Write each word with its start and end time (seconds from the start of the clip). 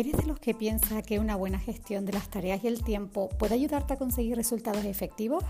¿Eres 0.00 0.16
de 0.16 0.24
los 0.24 0.40
que 0.40 0.54
piensa 0.54 1.02
que 1.02 1.18
una 1.18 1.36
buena 1.36 1.58
gestión 1.58 2.06
de 2.06 2.14
las 2.14 2.30
tareas 2.30 2.64
y 2.64 2.68
el 2.68 2.82
tiempo 2.82 3.28
puede 3.28 3.52
ayudarte 3.52 3.92
a 3.92 3.98
conseguir 3.98 4.34
resultados 4.34 4.86
efectivos? 4.86 5.44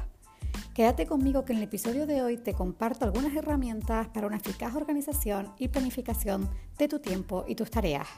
Quédate 0.75 1.07
conmigo 1.07 1.45
que 1.45 1.53
en 1.53 1.59
el 1.59 1.65
episodio 1.67 2.05
de 2.05 2.21
hoy 2.21 2.37
te 2.37 2.53
comparto 2.53 3.05
algunas 3.05 3.33
herramientas 3.37 4.09
para 4.09 4.27
una 4.27 4.39
eficaz 4.39 4.75
organización 4.75 5.53
y 5.57 5.69
planificación 5.69 6.51
de 6.79 6.89
tu 6.89 6.99
tiempo 6.99 7.45
y 7.47 7.55
tus 7.55 7.71
tareas. 7.71 8.09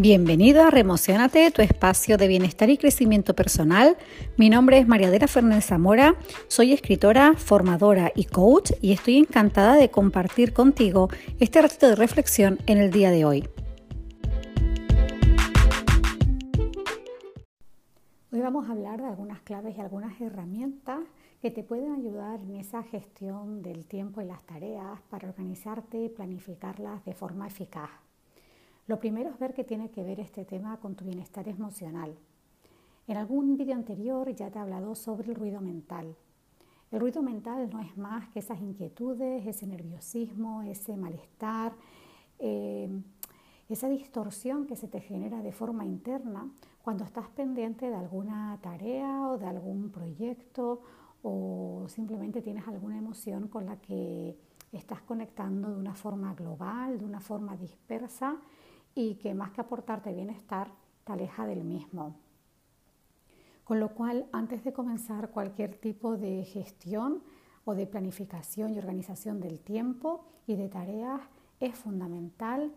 Bienvenido 0.00 0.62
a 0.62 0.70
Remocionate, 0.70 1.50
tu 1.50 1.60
espacio 1.60 2.18
de 2.18 2.28
bienestar 2.28 2.70
y 2.70 2.78
crecimiento 2.78 3.34
personal. 3.34 3.96
Mi 4.36 4.48
nombre 4.48 4.78
es 4.78 4.86
Mariadela 4.86 5.26
Fernández 5.26 5.64
Zamora, 5.64 6.14
soy 6.46 6.72
escritora, 6.72 7.34
formadora 7.34 8.12
y 8.14 8.26
coach 8.26 8.70
y 8.80 8.92
estoy 8.92 9.16
encantada 9.16 9.74
de 9.74 9.90
compartir 9.90 10.52
contigo 10.52 11.08
este 11.40 11.60
ratito 11.60 11.88
de 11.88 11.96
reflexión 11.96 12.60
en 12.66 12.78
el 12.78 12.92
día 12.92 13.10
de 13.10 13.24
hoy. 13.24 13.48
Hoy 18.30 18.40
vamos 18.40 18.68
a 18.68 18.72
hablar 18.74 19.00
de 19.00 19.08
algunas 19.08 19.40
claves 19.40 19.76
y 19.76 19.80
algunas 19.80 20.20
herramientas 20.20 21.00
que 21.42 21.50
te 21.50 21.64
pueden 21.64 21.90
ayudar 21.94 22.38
en 22.40 22.54
esa 22.54 22.84
gestión 22.84 23.62
del 23.62 23.84
tiempo 23.84 24.20
y 24.20 24.26
las 24.26 24.44
tareas 24.44 25.00
para 25.10 25.28
organizarte 25.28 26.04
y 26.04 26.08
planificarlas 26.08 27.04
de 27.04 27.14
forma 27.14 27.48
eficaz. 27.48 27.90
Lo 28.88 28.98
primero 28.98 29.28
es 29.28 29.38
ver 29.38 29.52
qué 29.52 29.64
tiene 29.64 29.90
que 29.90 30.02
ver 30.02 30.18
este 30.18 30.46
tema 30.46 30.78
con 30.78 30.94
tu 30.96 31.04
bienestar 31.04 31.46
emocional. 31.46 32.16
En 33.06 33.18
algún 33.18 33.58
vídeo 33.58 33.74
anterior 33.74 34.34
ya 34.34 34.50
te 34.50 34.58
he 34.58 34.62
hablado 34.62 34.94
sobre 34.94 35.28
el 35.28 35.34
ruido 35.34 35.60
mental. 35.60 36.16
El 36.90 37.00
ruido 37.00 37.22
mental 37.22 37.68
no 37.70 37.80
es 37.80 37.98
más 37.98 38.30
que 38.30 38.38
esas 38.38 38.62
inquietudes, 38.62 39.46
ese 39.46 39.66
nerviosismo, 39.66 40.62
ese 40.62 40.96
malestar, 40.96 41.74
eh, 42.38 42.88
esa 43.68 43.90
distorsión 43.90 44.66
que 44.66 44.74
se 44.74 44.88
te 44.88 45.00
genera 45.00 45.42
de 45.42 45.52
forma 45.52 45.84
interna 45.84 46.50
cuando 46.80 47.04
estás 47.04 47.28
pendiente 47.28 47.90
de 47.90 47.94
alguna 47.94 48.58
tarea 48.62 49.28
o 49.28 49.36
de 49.36 49.46
algún 49.48 49.90
proyecto 49.90 50.80
o 51.22 51.84
simplemente 51.88 52.40
tienes 52.40 52.66
alguna 52.66 52.96
emoción 52.96 53.48
con 53.48 53.66
la 53.66 53.76
que 53.76 54.38
estás 54.72 55.02
conectando 55.02 55.68
de 55.74 55.76
una 55.76 55.94
forma 55.94 56.32
global, 56.32 56.98
de 56.98 57.04
una 57.04 57.20
forma 57.20 57.54
dispersa 57.54 58.38
y 58.98 59.14
que 59.14 59.32
más 59.32 59.52
que 59.52 59.60
aportarte 59.60 60.12
bienestar, 60.12 60.72
te 61.04 61.12
aleja 61.12 61.46
del 61.46 61.62
mismo. 61.62 62.16
Con 63.62 63.78
lo 63.78 63.94
cual, 63.94 64.26
antes 64.32 64.64
de 64.64 64.72
comenzar 64.72 65.30
cualquier 65.30 65.76
tipo 65.76 66.16
de 66.16 66.42
gestión 66.42 67.22
o 67.64 67.76
de 67.76 67.86
planificación 67.86 68.74
y 68.74 68.78
organización 68.78 69.38
del 69.38 69.60
tiempo 69.60 70.24
y 70.48 70.56
de 70.56 70.68
tareas, 70.68 71.20
es 71.60 71.78
fundamental 71.78 72.74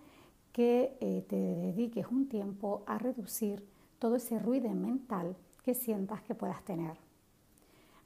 que 0.52 0.96
eh, 1.02 1.26
te 1.28 1.38
dediques 1.38 2.06
un 2.06 2.30
tiempo 2.30 2.84
a 2.86 3.00
reducir 3.00 3.68
todo 3.98 4.18
ese 4.18 4.38
ruido 4.38 4.70
mental 4.76 5.36
que 5.64 5.74
sientas 5.74 6.22
que 6.22 6.36
puedas 6.36 6.64
tener. 6.64 6.98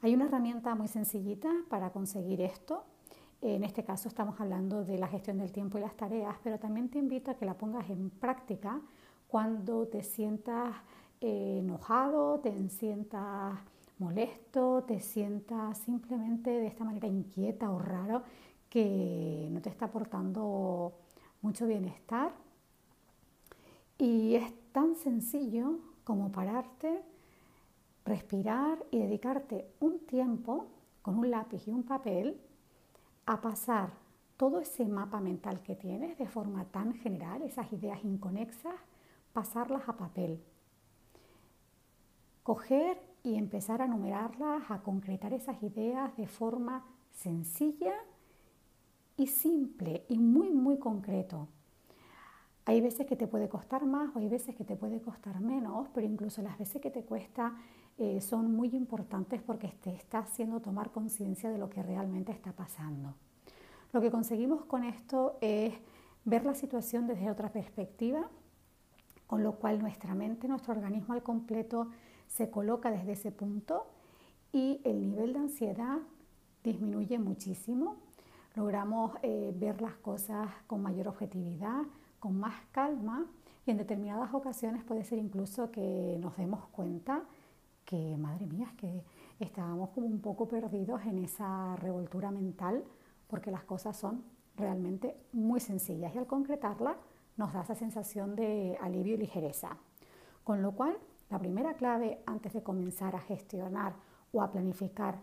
Hay 0.00 0.14
una 0.14 0.24
herramienta 0.24 0.74
muy 0.74 0.88
sencillita 0.88 1.52
para 1.68 1.90
conseguir 1.90 2.40
esto 2.40 2.84
en 3.40 3.64
este 3.64 3.84
caso 3.84 4.08
estamos 4.08 4.40
hablando 4.40 4.84
de 4.84 4.98
la 4.98 5.08
gestión 5.08 5.38
del 5.38 5.52
tiempo 5.52 5.78
y 5.78 5.82
las 5.82 5.96
tareas, 5.96 6.36
pero 6.42 6.58
también 6.58 6.88
te 6.88 6.98
invito 6.98 7.30
a 7.30 7.34
que 7.34 7.44
la 7.44 7.54
pongas 7.54 7.88
en 7.90 8.10
práctica 8.10 8.80
cuando 9.28 9.86
te 9.86 10.02
sientas 10.02 10.74
eh, 11.20 11.58
enojado, 11.60 12.40
te 12.40 12.68
sientas 12.68 13.58
molesto, 13.98 14.84
te 14.84 15.00
sientas 15.00 15.78
simplemente 15.78 16.50
de 16.50 16.66
esta 16.66 16.84
manera 16.84 17.08
inquieta 17.08 17.70
o 17.70 17.78
raro 17.78 18.22
que 18.68 19.48
no 19.50 19.60
te 19.60 19.70
está 19.70 19.86
aportando 19.86 20.92
mucho 21.42 21.66
bienestar. 21.66 22.32
Y 23.98 24.34
es 24.34 24.52
tan 24.72 24.94
sencillo 24.94 25.78
como 26.04 26.30
pararte, 26.30 27.02
respirar 28.04 28.84
y 28.90 28.98
dedicarte 28.98 29.66
un 29.80 30.00
tiempo 30.00 30.66
con 31.02 31.18
un 31.18 31.30
lápiz 31.30 31.66
y 31.66 31.70
un 31.70 31.82
papel 31.82 32.38
a 33.26 33.40
pasar 33.40 33.90
todo 34.36 34.60
ese 34.60 34.86
mapa 34.86 35.20
mental 35.20 35.62
que 35.62 35.74
tienes 35.74 36.16
de 36.18 36.26
forma 36.26 36.64
tan 36.66 36.94
general, 36.94 37.42
esas 37.42 37.72
ideas 37.72 38.04
inconexas, 38.04 38.74
pasarlas 39.32 39.88
a 39.88 39.96
papel. 39.96 40.42
Coger 42.42 43.00
y 43.22 43.36
empezar 43.36 43.82
a 43.82 43.88
numerarlas, 43.88 44.70
a 44.70 44.82
concretar 44.82 45.32
esas 45.32 45.60
ideas 45.62 46.16
de 46.16 46.28
forma 46.28 46.84
sencilla 47.10 47.94
y 49.16 49.26
simple 49.26 50.04
y 50.08 50.18
muy, 50.18 50.52
muy 50.52 50.78
concreto. 50.78 51.48
Hay 52.66 52.80
veces 52.80 53.06
que 53.06 53.16
te 53.16 53.26
puede 53.26 53.48
costar 53.48 53.86
más 53.86 54.14
o 54.14 54.18
hay 54.18 54.28
veces 54.28 54.54
que 54.54 54.64
te 54.64 54.76
puede 54.76 55.00
costar 55.00 55.40
menos, 55.40 55.88
pero 55.94 56.06
incluso 56.06 56.42
las 56.42 56.58
veces 56.58 56.82
que 56.82 56.90
te 56.90 57.04
cuesta 57.04 57.56
eh, 57.98 58.20
son 58.20 58.54
muy 58.54 58.68
importantes 58.76 59.40
porque 59.40 59.68
te 59.68 59.94
está 59.94 60.18
haciendo 60.18 60.60
tomar 60.60 60.90
conciencia 60.90 61.48
de 61.50 61.56
lo 61.56 61.70
que 61.70 61.82
realmente 61.82 62.30
está 62.30 62.52
pasando. 62.52 63.14
Lo 63.92 64.02
que 64.02 64.10
conseguimos 64.10 64.66
con 64.66 64.84
esto 64.84 65.38
es 65.40 65.72
ver 66.26 66.44
la 66.44 66.54
situación 66.54 67.06
desde 67.06 67.30
otra 67.30 67.50
perspectiva, 67.52 68.28
con 69.26 69.42
lo 69.42 69.52
cual 69.54 69.78
nuestra 69.78 70.14
mente, 70.14 70.46
nuestro 70.46 70.74
organismo 70.74 71.14
al 71.14 71.22
completo 71.22 71.88
se 72.26 72.50
coloca 72.50 72.90
desde 72.90 73.12
ese 73.12 73.32
punto 73.32 73.86
y 74.52 74.80
el 74.84 75.00
nivel 75.00 75.32
de 75.32 75.38
ansiedad 75.38 75.98
disminuye 76.62 77.18
muchísimo. 77.18 77.96
Logramos 78.54 79.12
eh, 79.22 79.54
ver 79.56 79.80
las 79.80 79.94
cosas 79.96 80.50
con 80.66 80.82
mayor 80.82 81.08
objetividad, 81.08 81.82
con 82.20 82.38
más 82.38 82.54
calma 82.72 83.26
y 83.64 83.70
en 83.70 83.78
determinadas 83.78 84.34
ocasiones 84.34 84.84
puede 84.84 85.04
ser 85.04 85.18
incluso 85.18 85.70
que 85.70 86.18
nos 86.20 86.36
demos 86.36 86.66
cuenta 86.68 87.22
que, 87.86 88.16
madre 88.18 88.46
mía, 88.46 88.66
es 88.70 88.76
que 88.76 89.04
estábamos 89.40 89.90
como 89.90 90.06
un 90.06 90.20
poco 90.20 90.46
perdidos 90.46 91.00
en 91.06 91.18
esa 91.24 91.76
revoltura 91.76 92.30
mental 92.30 92.84
porque 93.28 93.50
las 93.50 93.64
cosas 93.64 93.96
son 93.96 94.24
realmente 94.56 95.16
muy 95.32 95.60
sencillas 95.60 96.14
y 96.14 96.18
al 96.18 96.26
concretarla 96.26 96.96
nos 97.36 97.52
da 97.52 97.62
esa 97.62 97.74
sensación 97.74 98.34
de 98.34 98.76
alivio 98.80 99.14
y 99.14 99.18
ligereza. 99.18 99.78
Con 100.44 100.62
lo 100.62 100.72
cual, 100.72 100.98
la 101.30 101.38
primera 101.38 101.74
clave 101.74 102.22
antes 102.26 102.52
de 102.52 102.62
comenzar 102.62 103.14
a 103.14 103.20
gestionar 103.20 103.94
o 104.32 104.42
a 104.42 104.50
planificar 104.50 105.20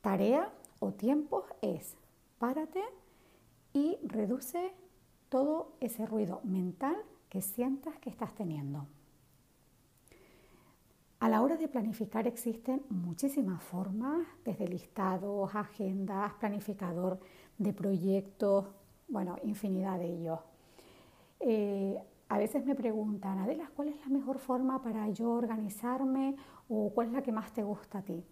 tarea 0.00 0.52
o 0.80 0.92
tiempos 0.92 1.44
es 1.62 1.96
párate 2.38 2.82
y 3.72 3.98
reduce 4.02 4.74
todo 5.28 5.76
ese 5.80 6.06
ruido 6.06 6.40
mental 6.44 6.96
que 7.28 7.42
sientas 7.42 7.98
que 7.98 8.10
estás 8.10 8.34
teniendo. 8.34 8.86
A 11.24 11.28
la 11.30 11.40
hora 11.40 11.56
de 11.56 11.68
planificar 11.68 12.26
existen 12.26 12.82
muchísimas 12.90 13.62
formas, 13.62 14.26
desde 14.44 14.68
listados, 14.68 15.54
agendas, 15.54 16.34
planificador 16.34 17.18
de 17.56 17.72
proyectos, 17.72 18.66
bueno, 19.08 19.34
infinidad 19.42 19.98
de 19.98 20.04
ellos. 20.04 20.38
Eh, 21.40 21.98
a 22.28 22.36
veces 22.36 22.66
me 22.66 22.74
preguntan, 22.74 23.38
Adela, 23.38 23.70
¿cuál 23.74 23.88
es 23.88 23.98
la 24.00 24.08
mejor 24.08 24.38
forma 24.38 24.82
para 24.82 25.08
yo 25.08 25.30
organizarme 25.30 26.36
o 26.68 26.90
cuál 26.90 27.06
es 27.06 27.12
la 27.14 27.22
que 27.22 27.32
más 27.32 27.54
te 27.54 27.62
gusta 27.62 28.00
a 28.00 28.02
ti? 28.02 28.22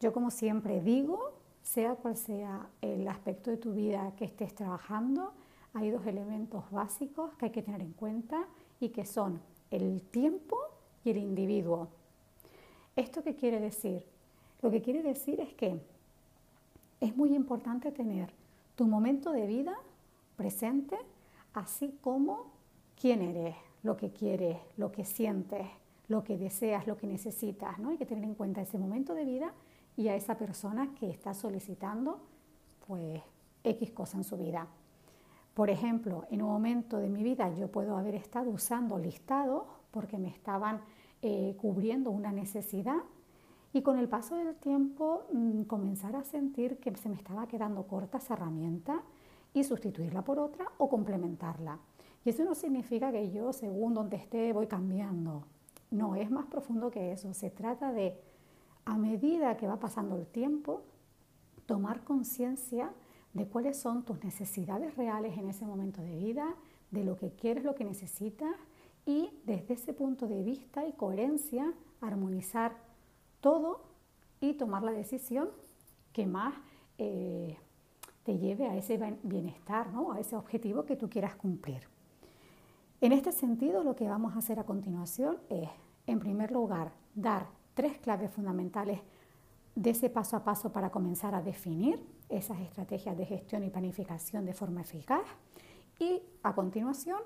Yo 0.00 0.14
como 0.14 0.30
siempre 0.30 0.80
digo, 0.80 1.34
sea 1.60 1.94
cual 1.96 2.16
sea 2.16 2.70
el 2.80 3.06
aspecto 3.06 3.50
de 3.50 3.58
tu 3.58 3.74
vida 3.74 4.14
que 4.16 4.24
estés 4.24 4.54
trabajando, 4.54 5.34
hay 5.74 5.90
dos 5.90 6.06
elementos 6.06 6.70
básicos 6.70 7.34
que 7.34 7.44
hay 7.44 7.52
que 7.52 7.60
tener 7.60 7.82
en 7.82 7.92
cuenta 7.92 8.46
y 8.80 8.88
que 8.88 9.04
son 9.04 9.42
el 9.70 10.00
tiempo 10.00 10.56
y 11.04 11.10
el 11.10 11.18
individuo. 11.18 11.99
¿Esto 13.00 13.22
qué 13.22 13.34
quiere 13.34 13.60
decir? 13.60 14.04
Lo 14.60 14.70
que 14.70 14.82
quiere 14.82 15.02
decir 15.02 15.40
es 15.40 15.54
que 15.54 15.80
es 17.00 17.16
muy 17.16 17.34
importante 17.34 17.90
tener 17.92 18.30
tu 18.76 18.86
momento 18.86 19.32
de 19.32 19.46
vida 19.46 19.74
presente, 20.36 20.98
así 21.54 21.96
como 22.02 22.52
quién 23.00 23.22
eres, 23.22 23.56
lo 23.82 23.96
que 23.96 24.10
quieres, 24.10 24.58
lo 24.76 24.92
que 24.92 25.06
sientes, 25.06 25.66
lo 26.08 26.22
que 26.22 26.36
deseas, 26.36 26.86
lo 26.86 26.98
que 26.98 27.06
necesitas. 27.06 27.78
¿no? 27.78 27.88
Hay 27.88 27.96
que 27.96 28.04
tener 28.04 28.22
en 28.22 28.34
cuenta 28.34 28.60
ese 28.60 28.76
momento 28.76 29.14
de 29.14 29.24
vida 29.24 29.54
y 29.96 30.08
a 30.08 30.14
esa 30.14 30.36
persona 30.36 30.94
que 30.94 31.08
está 31.08 31.32
solicitando 31.32 32.20
pues 32.86 33.22
X 33.64 33.92
cosa 33.92 34.18
en 34.18 34.24
su 34.24 34.36
vida. 34.36 34.66
Por 35.54 35.70
ejemplo, 35.70 36.26
en 36.30 36.42
un 36.42 36.50
momento 36.50 36.98
de 36.98 37.08
mi 37.08 37.22
vida 37.22 37.50
yo 37.54 37.68
puedo 37.68 37.96
haber 37.96 38.14
estado 38.14 38.50
usando 38.50 38.98
listados 38.98 39.62
porque 39.90 40.18
me 40.18 40.28
estaban 40.28 40.82
eh, 41.22 41.54
cubriendo 41.60 42.10
una 42.10 42.32
necesidad 42.32 43.02
y 43.72 43.82
con 43.82 43.98
el 43.98 44.08
paso 44.08 44.36
del 44.36 44.54
tiempo 44.56 45.24
mm, 45.32 45.62
comenzar 45.62 46.16
a 46.16 46.24
sentir 46.24 46.78
que 46.78 46.94
se 46.96 47.08
me 47.08 47.16
estaba 47.16 47.46
quedando 47.46 47.84
corta 47.84 48.18
esa 48.18 48.34
herramienta 48.34 49.02
y 49.52 49.64
sustituirla 49.64 50.22
por 50.22 50.38
otra 50.38 50.70
o 50.78 50.88
complementarla. 50.88 51.78
Y 52.24 52.30
eso 52.30 52.44
no 52.44 52.54
significa 52.54 53.12
que 53.12 53.30
yo, 53.30 53.52
según 53.52 53.94
donde 53.94 54.16
esté, 54.16 54.52
voy 54.52 54.66
cambiando. 54.66 55.44
No, 55.90 56.16
es 56.16 56.30
más 56.30 56.46
profundo 56.46 56.90
que 56.90 57.12
eso. 57.12 57.32
Se 57.34 57.50
trata 57.50 57.92
de, 57.92 58.18
a 58.84 58.96
medida 58.96 59.56
que 59.56 59.66
va 59.66 59.78
pasando 59.78 60.16
el 60.16 60.26
tiempo, 60.26 60.82
tomar 61.66 62.04
conciencia 62.04 62.92
de 63.32 63.46
cuáles 63.46 63.76
son 63.76 64.04
tus 64.04 64.22
necesidades 64.22 64.96
reales 64.96 65.38
en 65.38 65.48
ese 65.48 65.64
momento 65.64 66.02
de 66.02 66.16
vida, 66.16 66.54
de 66.90 67.04
lo 67.04 67.16
que 67.16 67.30
quieres, 67.30 67.64
lo 67.64 67.74
que 67.74 67.84
necesitas 67.84 68.54
y 69.10 69.28
desde 69.44 69.74
ese 69.74 69.92
punto 69.92 70.28
de 70.28 70.44
vista 70.44 70.86
y 70.86 70.92
coherencia 70.92 71.74
armonizar 72.00 72.76
todo 73.40 73.82
y 74.40 74.54
tomar 74.54 74.84
la 74.84 74.92
decisión 74.92 75.48
que 76.12 76.26
más 76.26 76.54
eh, 76.96 77.58
te 78.22 78.38
lleve 78.38 78.66
a 78.66 78.76
ese 78.76 79.00
bienestar, 79.24 79.92
¿no? 79.92 80.12
a 80.12 80.20
ese 80.20 80.36
objetivo 80.36 80.84
que 80.84 80.94
tú 80.94 81.10
quieras 81.10 81.34
cumplir. 81.34 81.88
En 83.00 83.10
este 83.10 83.32
sentido, 83.32 83.82
lo 83.82 83.96
que 83.96 84.08
vamos 84.08 84.36
a 84.36 84.38
hacer 84.38 84.60
a 84.60 84.64
continuación 84.64 85.38
es, 85.48 85.68
en 86.06 86.20
primer 86.20 86.52
lugar, 86.52 86.92
dar 87.16 87.48
tres 87.74 87.98
claves 87.98 88.30
fundamentales 88.30 89.00
de 89.74 89.90
ese 89.90 90.08
paso 90.08 90.36
a 90.36 90.44
paso 90.44 90.70
para 90.70 90.90
comenzar 90.90 91.34
a 91.34 91.42
definir 91.42 92.00
esas 92.28 92.60
estrategias 92.60 93.16
de 93.16 93.26
gestión 93.26 93.64
y 93.64 93.70
planificación 93.70 94.44
de 94.44 94.52
forma 94.52 94.82
eficaz 94.82 95.24
y 95.98 96.22
a 96.44 96.54
continuación 96.54 97.18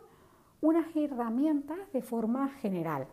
unas 0.65 0.97
herramientas 0.97 1.77
de 1.93 2.01
forma 2.01 2.49
general 2.49 3.07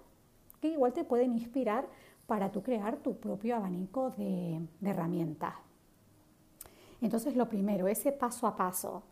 que 0.62 0.70
igual 0.70 0.94
te 0.94 1.04
pueden 1.04 1.34
inspirar 1.34 1.86
para 2.26 2.50
tú 2.50 2.64
crear 2.64 2.96
tu 2.96 3.18
propio 3.18 3.58
abanico 3.58 4.12
de, 4.12 4.66
herramientas. 4.82 5.56
Entonces 7.02 7.36
lo 7.36 7.50
primero, 7.50 7.90
ese 7.90 8.14
paso 8.14 8.48
a 8.48 8.56
paso. 8.56 9.04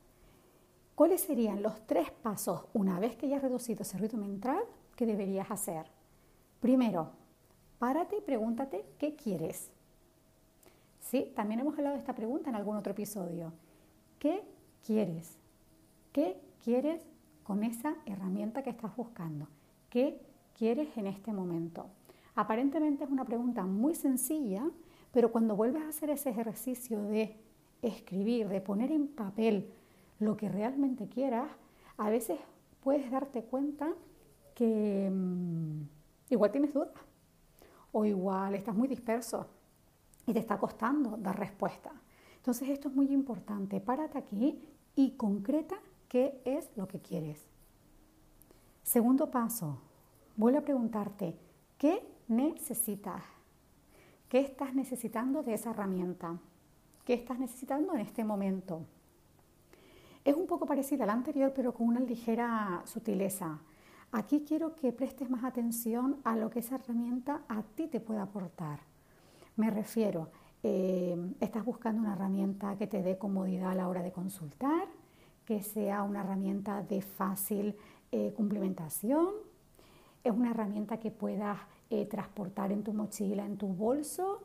¿Cuáles 0.95 1.19
serían 1.19 1.61
los 1.61 1.85
tres 1.85 2.11
pasos 2.11 2.63
una 2.73 2.97
vez 2.97 3.17
que 3.17 3.25
hayas 3.25 3.41
reducido 3.41 3.81
ese 3.81 3.97
ruido 3.97 4.17
mental 4.17 4.63
que 4.95 5.05
deberías 5.05 5.51
hacer? 5.51 5.87
Primero, 6.61 7.09
párate 7.77 8.19
y 8.19 8.21
pregúntate 8.21 8.85
qué 8.97 9.15
quieres. 9.15 9.69
Sí, 11.01 11.33
también 11.35 11.59
hemos 11.59 11.77
hablado 11.77 11.95
de 11.95 11.99
esta 11.99 12.15
pregunta 12.15 12.49
en 12.49 12.55
algún 12.55 12.77
otro 12.77 12.93
episodio. 12.93 13.51
¿Qué 14.17 14.45
quieres? 14.85 15.37
¿Qué 16.13 16.39
quieres 16.63 17.01
con 17.49 17.63
esa 17.63 17.95
herramienta 18.05 18.61
que 18.61 18.69
estás 18.69 18.95
buscando? 18.95 19.47
¿Qué 19.89 20.21
quieres 20.55 20.95
en 20.97 21.07
este 21.07 21.33
momento? 21.33 21.87
Aparentemente 22.35 23.05
es 23.05 23.09
una 23.09 23.25
pregunta 23.25 23.63
muy 23.63 23.95
sencilla, 23.95 24.69
pero 25.11 25.31
cuando 25.31 25.55
vuelves 25.55 25.81
a 25.81 25.87
hacer 25.87 26.11
ese 26.11 26.29
ejercicio 26.29 27.01
de 27.01 27.35
escribir, 27.81 28.49
de 28.49 28.61
poner 28.61 28.91
en 28.91 29.07
papel 29.07 29.73
lo 30.19 30.37
que 30.37 30.47
realmente 30.47 31.09
quieras, 31.09 31.47
a 31.97 32.11
veces 32.11 32.37
puedes 32.81 33.09
darte 33.09 33.41
cuenta 33.41 33.95
que 34.53 35.09
mm, 35.11 35.81
igual 36.29 36.51
tienes 36.51 36.71
dudas 36.71 36.93
o 37.91 38.05
igual 38.05 38.53
estás 38.53 38.75
muy 38.75 38.87
disperso 38.87 39.47
y 40.27 40.33
te 40.33 40.39
está 40.39 40.59
costando 40.59 41.17
dar 41.17 41.39
respuesta. 41.39 41.91
Entonces 42.35 42.69
esto 42.69 42.89
es 42.89 42.95
muy 42.95 43.11
importante. 43.11 43.81
Párate 43.81 44.19
aquí 44.19 44.61
y 44.95 45.13
concreta 45.17 45.79
qué 46.09 46.41
es 46.43 46.69
lo 46.75 46.87
que 46.87 46.99
quieres. 46.99 47.47
Segundo 48.83 49.31
paso, 49.31 49.79
vuelve 50.35 50.57
a 50.57 50.63
preguntarte, 50.63 51.37
¿qué 51.77 52.03
necesitas? 52.27 53.23
¿Qué 54.27 54.39
estás 54.39 54.75
necesitando 54.75 55.43
de 55.43 55.53
esa 55.53 55.71
herramienta? 55.71 56.37
¿Qué 57.05 57.13
estás 57.13 57.39
necesitando 57.39 57.93
en 57.93 58.01
este 58.01 58.23
momento? 58.23 58.81
Es 60.25 60.35
un 60.35 60.47
poco 60.47 60.65
parecida 60.65 61.05
al 61.05 61.11
anterior, 61.11 61.53
pero 61.55 61.73
con 61.73 61.87
una 61.87 61.99
ligera 61.99 62.81
sutileza. 62.85 63.59
Aquí 64.11 64.43
quiero 64.47 64.75
que 64.75 64.91
prestes 64.91 65.29
más 65.29 65.43
atención 65.43 66.17
a 66.23 66.35
lo 66.35 66.49
que 66.49 66.59
esa 66.59 66.75
herramienta 66.75 67.43
a 67.47 67.61
ti 67.61 67.87
te 67.87 67.99
puede 67.99 68.19
aportar. 68.19 68.79
Me 69.55 69.69
refiero, 69.69 70.29
eh, 70.63 71.15
estás 71.39 71.63
buscando 71.63 72.01
una 72.01 72.13
herramienta 72.13 72.75
que 72.77 72.87
te 72.87 73.01
dé 73.01 73.17
comodidad 73.17 73.71
a 73.71 73.75
la 73.75 73.87
hora 73.87 74.01
de 74.01 74.11
consultar, 74.11 74.87
que 75.49 75.63
sea 75.63 76.03
una 76.03 76.19
herramienta 76.19 76.83
de 76.83 77.01
fácil 77.01 77.75
eh, 78.11 78.31
cumplimentación, 78.37 79.29
es 80.23 80.31
una 80.31 80.51
herramienta 80.51 80.99
que 80.99 81.09
puedas 81.09 81.57
eh, 81.89 82.05
transportar 82.05 82.71
en 82.71 82.83
tu 82.83 82.93
mochila, 82.93 83.43
en 83.47 83.57
tu 83.57 83.65
bolso, 83.65 84.43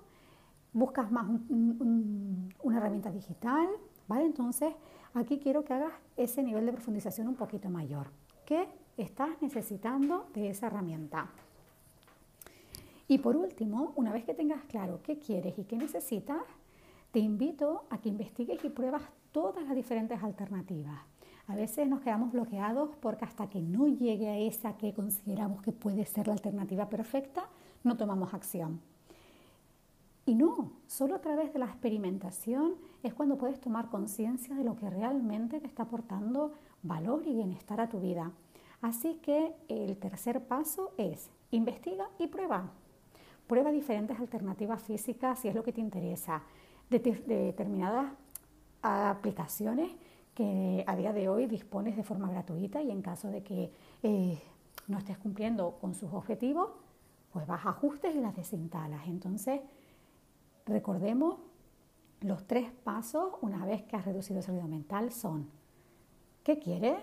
buscas 0.72 1.12
más 1.12 1.26
una 1.50 2.78
herramienta 2.78 3.10
digital, 3.10 3.68
¿vale? 4.08 4.24
Entonces, 4.24 4.72
aquí 5.12 5.38
quiero 5.40 5.62
que 5.62 5.74
hagas 5.74 5.92
ese 6.16 6.42
nivel 6.42 6.64
de 6.64 6.72
profundización 6.72 7.28
un 7.28 7.34
poquito 7.34 7.68
mayor. 7.68 8.06
¿Qué 8.46 8.66
estás 8.96 9.28
necesitando 9.42 10.28
de 10.32 10.48
esa 10.48 10.68
herramienta? 10.68 11.28
Y 13.08 13.18
por 13.18 13.36
último, 13.36 13.92
una 13.96 14.10
vez 14.10 14.24
que 14.24 14.32
tengas 14.32 14.64
claro 14.64 15.00
qué 15.02 15.18
quieres 15.18 15.58
y 15.58 15.64
qué 15.64 15.76
necesitas, 15.76 16.40
te 17.12 17.18
invito 17.18 17.84
a 17.90 17.98
que 17.98 18.08
investigues 18.08 18.64
y 18.64 18.70
pruebas 18.70 19.02
todas 19.34 19.64
las 19.64 19.74
diferentes 19.74 20.22
alternativas. 20.22 21.00
A 21.48 21.56
veces 21.56 21.88
nos 21.88 22.00
quedamos 22.00 22.32
bloqueados 22.32 22.90
porque 23.00 23.24
hasta 23.24 23.50
que 23.50 23.60
no 23.60 23.88
llegue 23.88 24.28
a 24.28 24.38
esa 24.38 24.76
que 24.76 24.94
consideramos 24.94 25.60
que 25.60 25.72
puede 25.72 26.06
ser 26.06 26.28
la 26.28 26.34
alternativa 26.34 26.88
perfecta, 26.88 27.48
no 27.82 27.96
tomamos 27.96 28.32
acción. 28.32 28.80
Y 30.24 30.36
no, 30.36 30.70
solo 30.86 31.16
a 31.16 31.20
través 31.20 31.52
de 31.52 31.58
la 31.58 31.66
experimentación 31.66 32.76
es 33.02 33.12
cuando 33.12 33.36
puedes 33.36 33.60
tomar 33.60 33.90
conciencia 33.90 34.54
de 34.54 34.62
lo 34.62 34.76
que 34.76 34.88
realmente 34.88 35.60
te 35.60 35.66
está 35.66 35.82
aportando 35.82 36.52
valor 36.84 37.24
y 37.26 37.34
bienestar 37.34 37.80
a 37.80 37.88
tu 37.88 37.98
vida. 37.98 38.30
Así 38.82 39.18
que 39.20 39.52
el 39.68 39.96
tercer 39.96 40.46
paso 40.46 40.92
es 40.96 41.28
investiga 41.50 42.08
y 42.20 42.28
prueba. 42.28 42.70
Prueba 43.48 43.72
diferentes 43.72 44.18
alternativas 44.18 44.80
físicas 44.80 45.40
si 45.40 45.48
es 45.48 45.56
lo 45.56 45.64
que 45.64 45.72
te 45.72 45.80
interesa, 45.80 46.42
de, 46.88 46.98
determinadas 47.00 48.12
aplicaciones 48.84 49.90
que 50.34 50.84
a 50.86 50.96
día 50.96 51.12
de 51.12 51.28
hoy 51.28 51.46
dispones 51.46 51.96
de 51.96 52.02
forma 52.02 52.30
gratuita 52.30 52.82
y 52.82 52.90
en 52.90 53.02
caso 53.02 53.28
de 53.28 53.42
que 53.42 53.72
eh, 54.02 54.42
no 54.88 54.98
estés 54.98 55.16
cumpliendo 55.18 55.78
con 55.80 55.94
sus 55.94 56.12
objetivos, 56.12 56.70
pues 57.32 57.46
vas 57.46 57.64
a 57.64 57.70
ajustes 57.70 58.14
y 58.14 58.20
las 58.20 58.36
desinstalas. 58.36 59.06
Entonces, 59.06 59.60
recordemos, 60.66 61.38
los 62.20 62.46
tres 62.46 62.70
pasos 62.70 63.34
una 63.42 63.64
vez 63.64 63.82
que 63.84 63.96
has 63.96 64.04
reducido 64.04 64.40
el 64.40 64.46
ruido 64.46 64.66
mental 64.66 65.12
son 65.12 65.48
¿qué 66.42 66.58
quieres? 66.58 66.98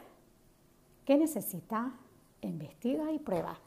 ¿Qué 1.06 1.18
necesitas? 1.18 1.92
Investiga 2.42 3.12
y 3.12 3.20
prueba. 3.20 3.58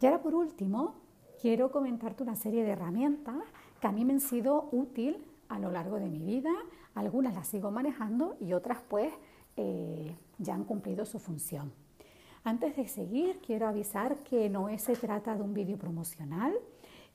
Y 0.00 0.06
ahora 0.06 0.20
por 0.20 0.34
último, 0.34 0.94
quiero 1.40 1.70
comentarte 1.70 2.22
una 2.22 2.36
serie 2.36 2.64
de 2.64 2.70
herramientas 2.70 3.36
que 3.80 3.86
a 3.86 3.92
mí 3.92 4.04
me 4.04 4.14
han 4.14 4.20
sido 4.20 4.68
útil 4.72 5.24
a 5.48 5.58
lo 5.58 5.70
largo 5.70 5.98
de 5.98 6.08
mi 6.08 6.20
vida. 6.20 6.52
Algunas 6.94 7.34
las 7.34 7.48
sigo 7.48 7.70
manejando 7.70 8.36
y 8.40 8.52
otras 8.52 8.78
pues 8.88 9.12
eh, 9.56 10.16
ya 10.38 10.54
han 10.54 10.64
cumplido 10.64 11.04
su 11.04 11.18
función. 11.18 11.72
Antes 12.42 12.76
de 12.76 12.86
seguir, 12.88 13.40
quiero 13.40 13.66
avisar 13.66 14.18
que 14.18 14.50
no 14.50 14.68
se 14.78 14.96
trata 14.96 15.34
de 15.34 15.42
un 15.42 15.54
vídeo 15.54 15.78
promocional, 15.78 16.52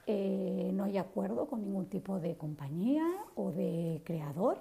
eh, 0.08 0.72
no 0.74 0.86
hay 0.86 0.98
acuerdo 0.98 1.48
con 1.48 1.62
ningún 1.62 1.86
tipo 1.86 2.20
de 2.20 2.36
compañía 2.36 3.06
o 3.36 3.52
de 3.52 4.02
creador. 4.06 4.58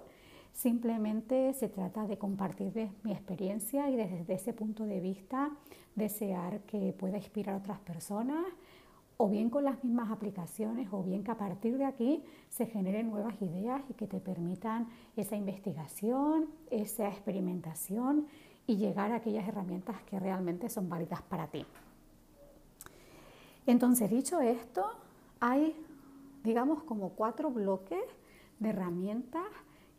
Simplemente 0.53 1.55
se 1.55 1.69
trata 1.69 2.07
de 2.07 2.19
compartir 2.19 2.91
mi 3.03 3.13
experiencia 3.13 3.89
y 3.89 3.97
desde 3.97 4.35
ese 4.35 4.53
punto 4.53 4.85
de 4.85 5.01
vista 5.01 5.51
desear 5.95 6.61
que 6.63 6.93
pueda 6.93 7.17
inspirar 7.17 7.55
a 7.55 7.59
otras 7.59 7.79
personas 7.79 8.45
o 9.21 9.29
bien 9.29 9.51
con 9.51 9.65
las 9.65 9.83
mismas 9.83 10.13
aplicaciones 10.13 10.89
o 10.93 11.03
bien 11.03 11.25
que 11.25 11.33
a 11.33 11.37
partir 11.37 11.77
de 11.77 11.85
aquí 11.85 12.25
se 12.49 12.67
generen 12.67 13.11
nuevas 13.11 13.35
ideas 13.43 13.83
y 13.91 13.95
que 13.95 14.07
te 14.07 14.21
permitan 14.21 14.89
esa 15.17 15.35
investigación, 15.35 16.47
esa 16.71 17.09
experimentación 17.09 18.29
y 18.69 18.77
llegar 18.77 19.11
a 19.11 19.17
aquellas 19.17 19.47
herramientas 19.49 20.01
que 20.05 20.21
realmente 20.21 20.69
son 20.69 20.89
válidas 20.89 21.21
para 21.23 21.49
ti. 21.49 21.67
Entonces, 23.67 24.09
dicho 24.09 24.41
esto, 24.41 24.87
hay, 25.41 25.75
digamos, 26.45 26.85
como 26.85 27.11
cuatro 27.11 27.51
bloques 27.51 28.05
de 28.61 28.69
herramientas 28.69 29.47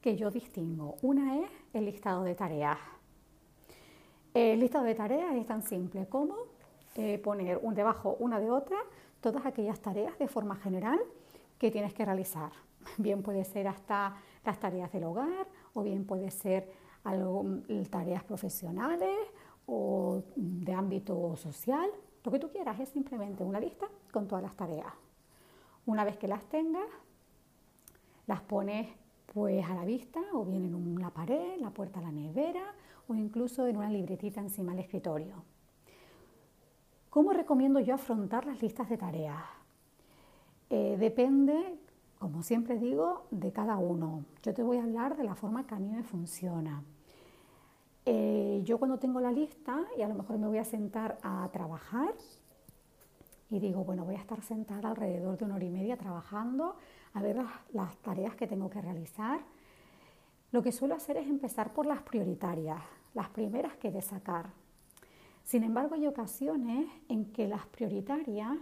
que 0.01 0.15
yo 0.15 0.31
distingo. 0.31 0.95
Una 1.01 1.39
es 1.39 1.49
el 1.73 1.85
listado 1.85 2.23
de 2.23 2.35
tareas. 2.35 2.79
El 4.33 4.61
listado 4.61 4.85
de 4.85 4.95
tareas 4.95 5.35
es 5.35 5.45
tan 5.45 5.61
simple 5.61 6.07
como 6.07 6.35
eh, 6.95 7.17
poner 7.17 7.59
un 7.61 7.75
debajo 7.75 8.15
una 8.19 8.39
de 8.39 8.49
otra 8.49 8.77
todas 9.21 9.45
aquellas 9.45 9.79
tareas 9.79 10.17
de 10.17 10.27
forma 10.27 10.55
general 10.55 10.99
que 11.57 11.71
tienes 11.71 11.93
que 11.93 12.05
realizar. 12.05 12.51
Bien 12.97 13.21
puede 13.21 13.43
ser 13.43 13.67
hasta 13.67 14.15
las 14.45 14.59
tareas 14.59 14.91
del 14.91 15.03
hogar 15.03 15.47
o 15.73 15.83
bien 15.83 16.05
puede 16.05 16.31
ser 16.31 16.71
mm, 17.03 17.83
tareas 17.89 18.23
profesionales 18.23 19.15
o 19.65 20.23
de 20.35 20.73
ámbito 20.73 21.35
social. 21.35 21.89
Lo 22.23 22.31
que 22.31 22.39
tú 22.39 22.49
quieras 22.49 22.79
es 22.79 22.89
simplemente 22.89 23.43
una 23.43 23.59
lista 23.59 23.87
con 24.11 24.27
todas 24.27 24.43
las 24.43 24.55
tareas. 24.55 24.91
Una 25.85 26.03
vez 26.03 26.17
que 26.17 26.27
las 26.27 26.43
tengas, 26.49 26.87
las 28.25 28.41
pones 28.41 28.87
pues 29.33 29.63
a 29.65 29.75
la 29.75 29.85
vista 29.85 30.19
o 30.33 30.45
bien 30.45 30.65
en 30.65 30.75
una 30.75 31.11
pared, 31.11 31.59
la 31.59 31.69
puerta 31.69 31.99
de 31.99 32.05
la 32.07 32.11
nevera 32.11 32.73
o 33.07 33.13
incluso 33.13 33.67
en 33.67 33.77
una 33.77 33.89
libretita 33.89 34.41
encima 34.41 34.71
del 34.71 34.81
escritorio. 34.81 35.43
¿Cómo 37.09 37.33
recomiendo 37.33 37.79
yo 37.79 37.95
afrontar 37.95 38.45
las 38.45 38.61
listas 38.61 38.89
de 38.89 38.97
tareas? 38.97 39.43
Eh, 40.69 40.97
depende 40.99 41.79
como 42.19 42.43
siempre 42.43 42.77
digo, 42.77 43.25
de 43.31 43.51
cada 43.53 43.77
uno. 43.77 44.25
Yo 44.43 44.53
te 44.53 44.61
voy 44.61 44.77
a 44.77 44.83
hablar 44.83 45.15
de 45.15 45.23
la 45.23 45.35
forma 45.35 45.65
que 45.65 45.73
a 45.73 45.79
mí 45.79 45.89
me 45.89 46.03
funciona. 46.03 46.83
Eh, 48.05 48.61
yo 48.65 48.77
cuando 48.77 48.99
tengo 48.99 49.21
la 49.21 49.31
lista 49.31 49.85
y 49.97 50.01
a 50.01 50.07
lo 50.09 50.15
mejor 50.15 50.37
me 50.37 50.47
voy 50.47 50.57
a 50.57 50.65
sentar 50.65 51.17
a 51.23 51.47
trabajar 51.53 52.13
y 53.49 53.59
digo, 53.59 53.85
bueno, 53.85 54.03
voy 54.03 54.15
a 54.15 54.19
estar 54.19 54.41
sentada 54.41 54.89
alrededor 54.89 55.37
de 55.37 55.45
una 55.45 55.55
hora 55.55 55.63
y 55.63 55.69
media 55.69 55.97
trabajando 55.97 56.75
a 57.13 57.21
ver 57.21 57.37
las, 57.71 57.97
tareas 57.99 58.35
que 58.35 58.47
tengo 58.47 58.69
que 58.69 58.81
realizar. 58.81 59.39
Lo 60.51 60.61
que 60.61 60.73
suelo 60.73 60.95
hacer 60.95 61.17
es 61.17 61.27
empezar 61.27 61.73
por 61.73 61.85
las 61.85 62.01
prioritarias, 62.01 62.81
las 63.13 63.29
primeras 63.29 63.77
que 63.77 63.91
de 63.91 64.01
sacar. 64.01 64.47
Sin 65.49 65.63
embargo, 65.63 65.95
hay 65.95 66.05
ocasiones 66.05 66.87
en 67.07 67.25
que 67.33 67.47
las 67.47 67.65
prioritarias 67.65 68.55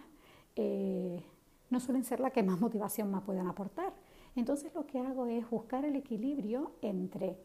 eh, 0.56 1.22
no 1.70 1.82
suelen 1.82 2.06
ser 2.06 2.22
las 2.22 2.32
que 2.32 2.44
más 2.44 2.62
motivación 2.62 3.12
me 3.12 3.20
puedan 3.20 3.46
aportar. 3.46 3.92
Entonces 4.38 4.74
lo 4.74 4.88
que 4.88 4.98
hago 4.98 5.26
es 5.26 5.50
buscar 5.50 5.84
el 5.84 5.98
equilibrio 5.98 6.72
entre 6.82 7.36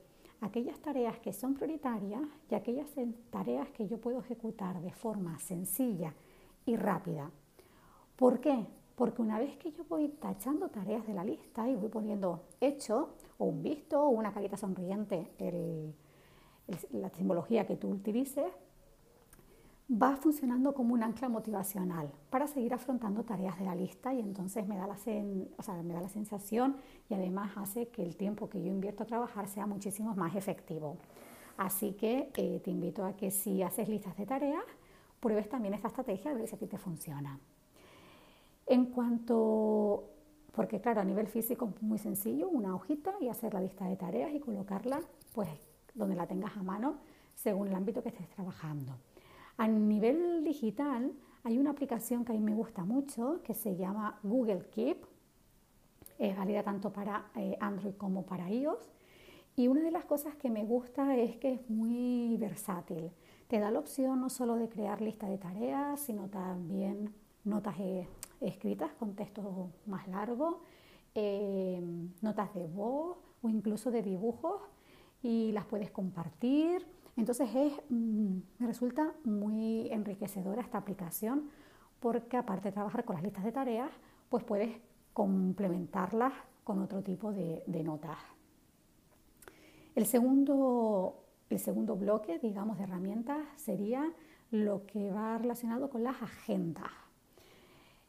aquellas 0.43 0.79
tareas 0.79 1.19
que 1.19 1.33
son 1.33 1.55
prioritarias 1.55 2.23
y 2.49 2.55
aquellas 2.55 2.87
tareas 3.31 3.69
que 3.71 3.89
yo 3.89 4.01
puedo 4.01 4.21
ejecutar 4.21 4.81
de 4.81 4.93
forma 4.93 5.37
sencilla 5.41 6.15
y 6.65 6.77
rápida. 6.77 7.29
¿Por 8.15 8.39
qué? 8.39 8.65
Porque 8.95 9.23
una 9.23 9.41
vez 9.41 9.57
que 9.57 9.73
yo 9.73 9.83
voy 9.89 10.07
tachando 10.07 10.69
tareas 10.69 11.05
de 11.05 11.15
la 11.15 11.25
lista 11.25 11.69
y 11.69 11.75
voy 11.75 11.89
poniendo 11.89 12.45
hecho 12.61 13.17
o 13.39 13.47
un 13.47 13.61
visto 13.61 14.05
o 14.05 14.11
una 14.11 14.33
carita 14.33 14.57
sonriente, 14.57 15.33
la 16.93 17.11
simbología 17.11 17.67
que 17.67 17.75
tú 17.75 17.89
utilices, 17.89 18.47
va 19.91 20.17
funcionando 20.17 20.75
como 20.75 20.95
un 20.95 21.03
ancla 21.03 21.29
motivacional 21.29 22.11
para 22.31 22.47
seguir 22.47 22.73
afrontando 22.73 23.25
tareas 23.25 23.59
de 23.59 23.65
la 23.65 23.75
lista 23.75 24.15
y 24.15 24.21
entonces 24.21 24.67
me 24.67 24.77
da 24.77 24.87
la, 24.87 26.09
sensación 26.09 26.77
y 27.09 27.15
además 27.15 27.53
hace 27.57 27.89
que 27.89 28.03
el 28.03 28.17
tiempo 28.17 28.49
que 28.49 28.63
yo 28.63 28.69
invierto 28.69 29.03
a 29.03 29.07
trabajar 29.07 29.49
sea 29.49 29.67
muchísimo 29.67 30.15
más 30.15 30.35
efectivo. 30.35 30.97
Así 31.57 31.93
que 31.93 32.31
eh, 32.37 32.61
te 32.65 32.71
invito 32.71 33.05
a 33.05 33.17
que 33.17 33.31
si 33.31 33.63
haces 33.63 33.89
listas 33.89 34.17
de 34.17 34.25
tareas, 34.25 34.65
pruebes 35.21 35.49
también 35.49 35.75
esta 35.75 35.89
estrategia 35.89 36.31
a 36.31 36.35
ver 36.35 36.49
si 36.49 36.55
a 36.55 36.59
ti 36.59 36.67
te 36.67 36.79
funciona. 36.79 37.39
En 38.67 38.87
cuanto, 38.87 40.11
porque 40.53 40.81
claro, 40.81 41.01
a 41.01 41.05
nivel 41.05 41.27
físico 41.29 41.71
es 41.75 41.83
muy 41.83 41.99
sencillo, 41.99 42.49
una 42.49 42.75
hojita 42.75 43.13
y 43.21 43.29
hacer 43.29 43.53
la 43.53 43.61
lista 43.61 43.87
de 43.87 43.97
tareas 43.97 44.33
y 44.33 44.41
colocarla 44.41 45.01
pues 45.35 45.49
donde 45.95 46.15
la 46.15 46.27
tengas 46.27 46.57
a 46.57 46.63
mano 46.63 46.99
según 47.35 47.69
el 47.69 47.75
ámbito 47.75 48.03
que 48.03 48.09
estés 48.09 48.29
trabajando. 48.31 48.97
A 49.57 49.69
nivel 49.69 50.45
digital 50.45 51.13
hay 51.45 51.59
una 51.59 51.71
aplicación 51.71 52.25
que 52.25 52.33
a 52.33 52.35
mí 52.35 52.41
me 52.41 52.55
gusta 52.55 52.85
mucho 52.85 53.41
que 53.43 53.55
se 53.55 53.77
llama 53.77 54.19
Google 54.23 54.67
Keep. 54.71 55.05
Es 56.19 56.37
válida 56.37 56.63
tanto 56.63 56.93
para 56.93 57.31
eh, 57.37 57.57
Android 57.61 57.95
como 57.95 58.25
para 58.25 58.51
iOS. 58.51 58.91
Y 59.57 59.69
una 59.69 59.83
de 59.83 59.91
las 59.91 60.05
cosas 60.05 60.35
que 60.37 60.49
me 60.49 60.65
gusta 60.65 61.17
es 61.17 61.37
que 61.37 61.55
es 61.55 61.71
muy 61.71 62.37
versátil. 62.39 63.11
Te 63.49 63.59
da 63.59 63.71
la 63.71 63.81
opción 63.81 64.21
no 64.21 64.31
solo 64.31 64.57
de 64.57 64.69
crear 64.69 65.03
lista 65.03 65.29
de 65.29 65.37
tareas, 65.37 66.01
sino 66.01 66.29
también 66.29 67.13
notas 67.45 67.75
eh, 67.79 68.09
escritas 68.41 68.93
con 68.95 69.15
texto 69.15 69.71
más 69.87 70.09
largo, 70.09 70.61
eh, 71.15 71.83
notas 72.23 72.55
de 72.55 72.67
voz 72.67 73.19
o 73.43 73.49
incluso 73.49 73.91
de 73.91 74.03
dibujos 74.03 74.63
y 75.23 75.53
las 75.53 75.67
puedes 75.67 75.91
compartir. 75.91 76.87
Entonces 77.17 77.49
es, 77.55 77.73
mm, 77.91 78.39
me 78.59 78.67
resulta 78.67 79.15
muy 79.25 79.89
enriquecedora 79.91 80.63
esta 80.63 80.79
aplicación 80.79 81.51
porque 82.01 82.37
aparte 82.37 82.69
de 82.69 82.73
trabajar 82.73 83.05
con 83.05 83.15
las 83.15 83.23
listas 83.23 83.45
de 83.45 83.53
tareas, 83.53 83.91
pues 84.29 84.43
puedes 84.45 84.75
complementarlas 85.13 86.33
con 86.65 86.81
otro 86.81 87.03
tipo 87.03 87.33
de, 87.33 87.63
notas. 87.85 88.19
El 89.95 90.07
segundo, 90.07 91.25
el 91.51 91.59
segundo 91.59 91.97
bloque, 91.97 92.39
digamos, 92.39 92.79
de 92.79 92.85
herramientas 92.85 93.39
sería 93.57 94.11
lo 94.51 94.87
que 94.87 95.11
va 95.11 95.39
relacionado 95.39 95.91
con 95.91 96.03
las 96.03 96.21
agendas. 96.23 96.91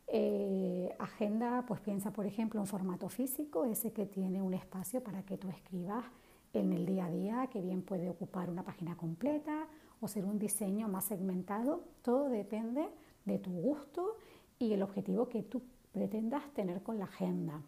Eh, 0.07 0.95
agenda, 1.00 1.65
pues 1.67 1.81
piensa, 1.81 2.12
por 2.12 2.25
ejemplo, 2.25 2.60
en 2.60 2.67
formato 2.67 3.10
físico, 3.10 3.65
ese 3.65 3.91
que 3.91 4.05
tiene 4.05 4.41
un 4.41 4.53
espacio 4.53 5.03
para 5.03 5.24
que 5.24 5.38
tú 5.38 5.50
escribas 5.50 6.05
en 6.53 6.72
el 6.72 6.86
día 6.86 7.05
a 7.05 7.12
día, 7.12 7.48
que 7.51 7.62
bien 7.62 7.81
puede 7.81 8.10
ocupar 8.10 8.50
una 8.50 8.63
página 8.63 8.95
completa 8.95 9.67
o 10.00 10.07
ser 10.07 10.25
un 10.25 10.39
diseño 10.39 10.88
más 10.88 11.05
segmentado. 11.05 11.83
Todo 12.01 12.29
depende 12.29 12.88
de 13.25 13.39
tu 13.39 13.51
gusto 13.51 14.17
y 14.60 14.74
el 14.74 14.83
objetivo 14.83 15.27
que 15.27 15.43
tú 15.43 15.62
pretendas 15.91 16.43
tener 16.53 16.83
con 16.83 17.00
la 17.00 17.05
agenda. 17.05 17.62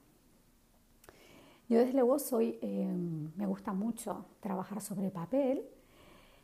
Yo 1.67 1.79
desde 1.79 1.93
luego 1.93 2.19
soy, 2.19 2.59
em, 2.61 3.31
me 3.35 3.47
gusta 3.47 3.73
mucho 3.73 4.25
trabajar 4.39 4.81
sobre 4.81 5.09
papel, 5.09 5.63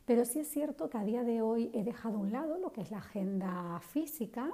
pero 0.06 0.26
sí 0.26 0.40
es 0.40 0.48
cierto 0.48 0.90
que 0.90 0.98
a 0.98 1.04
día 1.04 1.24
de 1.24 1.44
hoy 1.44 1.70
he 1.74 1.84
dejado 1.84 2.18
a 2.18 2.22
un 2.22 2.32
lado 2.32 2.58
lo 2.58 2.72
que 2.72 2.82
es 2.82 2.90
la 2.90 2.98
agenda 2.98 3.80
física 3.82 4.52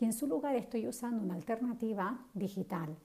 y 0.00 0.06
en 0.06 0.14
su 0.14 0.26
lugar 0.26 0.56
estoy 0.56 0.86
usando 0.86 1.22
una 1.22 1.34
alternativa 1.34 2.18
digital 2.32 2.96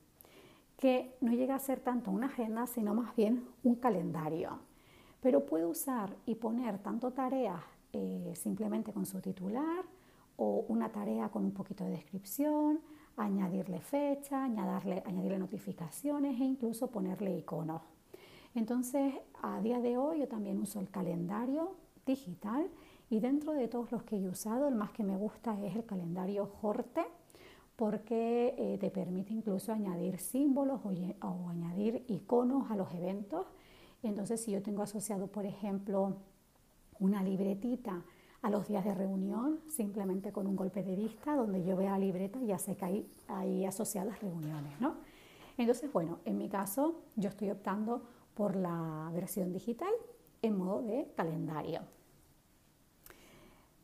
que 0.78 1.16
no 1.22 1.34
llega 1.34 1.56
a 1.56 1.60
ser 1.60 1.80
tanto 1.80 2.12
una 2.12 2.28
agenda, 2.28 2.68
sino 2.68 2.94
más 2.94 3.16
bien 3.16 3.48
un 3.64 3.76
calendario. 3.76 4.60
Pero 5.22 5.46
puedo 5.46 5.70
usar 5.70 6.16
y 6.26 6.36
poner 6.36 6.80
tanto 6.80 7.12
tareas 7.12 7.62
eh, 7.94 8.34
simplemente 8.36 8.92
con 8.92 9.06
su 9.06 9.22
titular 9.22 9.86
o 10.36 10.66
una 10.68 10.92
tarea 10.92 11.30
con 11.30 11.46
un 11.46 11.52
poquito 11.52 11.84
de 11.84 11.92
descripción, 11.92 12.82
añadirle 13.18 13.80
fecha, 13.80 14.44
añadirle, 14.44 15.04
añadirle 15.06 15.40
notificaciones 15.40 16.40
e 16.42 16.44
incluso 16.44 16.90
ponerle 16.90 17.38
iconos. 17.38 17.82
Entonces, 18.56 19.14
a 19.42 19.62
día 19.62 19.80
de 19.80 19.98
hoy 19.98 20.20
yo 20.20 20.28
también 20.28 20.60
uso 20.60 20.80
el 20.80 20.90
calendario 20.90 21.76
digital 22.06 22.70
y 23.10 23.20
dentro 23.20 23.54
de 23.54 23.68
todos 23.68 23.92
los 23.92 24.04
que 24.04 24.18
he 24.18 24.28
usado, 24.28 24.68
el 24.68 24.76
más 24.76 24.92
que 24.92 25.04
me 25.04 25.16
gusta 25.16 25.60
es 25.64 25.76
el 25.76 25.86
calendario 25.86 26.48
Jorte 26.62 27.06
porque 27.76 28.56
eh, 28.58 28.78
te 28.80 28.92
permite 28.92 29.34
incluso 29.34 29.72
añadir 29.72 30.20
símbolos 30.20 30.82
o, 30.86 31.50
añadir 31.50 32.06
iconos 32.08 32.70
a 32.70 32.76
los 32.76 32.94
eventos. 32.94 33.48
Entonces, 34.04 34.44
si 34.44 34.52
yo 34.52 34.62
tengo 34.62 34.84
asociado, 34.84 35.28
por 35.28 35.46
ejemplo, 35.46 36.18
una 37.00 37.24
libretita 37.24 38.04
a 38.42 38.50
los 38.50 38.68
días 38.68 38.84
de 38.84 38.94
reunión, 38.94 39.62
simplemente 39.68 40.32
con 40.32 40.48
un 40.48 40.56
golpe 40.56 40.84
de 40.84 40.96
vista, 40.96 41.36
donde 41.36 41.64
yo 41.64 41.78
vea 41.78 41.92
la 41.92 42.00
libreta, 42.00 42.40
ya 42.42 42.58
sé 42.58 42.76
que 42.76 42.86
hay, 42.86 43.12
hay 43.28 43.66
asociadas 43.66 44.22
reuniones, 44.22 44.80
¿no? 44.82 44.96
Entonces, 45.58 45.92
bueno, 45.92 46.20
en 46.26 46.38
mi 46.38 46.50
caso, 46.50 47.02
yo 47.16 47.30
estoy 47.30 47.52
optando 47.52 48.04
por 48.34 48.56
la 48.56 49.10
versión 49.14 49.54
digital 49.54 49.94
en 50.42 50.58
modo 50.58 50.82
de 50.82 51.08
calendario. 51.16 51.82